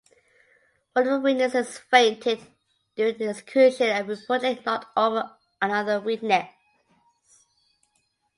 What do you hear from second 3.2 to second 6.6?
execution and reportedly knocked over another witness.